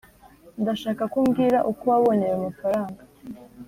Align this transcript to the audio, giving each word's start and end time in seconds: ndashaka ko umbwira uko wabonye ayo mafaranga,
ndashaka 0.61 1.03
ko 1.11 1.17
umbwira 1.23 1.59
uko 1.71 1.83
wabonye 1.91 2.23
ayo 2.27 2.37
mafaranga, 2.45 3.01